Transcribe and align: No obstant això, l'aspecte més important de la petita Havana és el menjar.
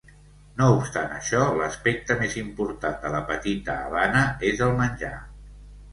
No 0.59 0.67
obstant 0.77 1.11
això, 1.17 1.41
l'aspecte 1.59 2.17
més 2.23 2.37
important 2.43 2.97
de 3.05 3.13
la 3.17 3.23
petita 3.33 3.79
Havana 3.83 4.25
és 4.53 4.65
el 4.69 4.75
menjar. 4.81 5.17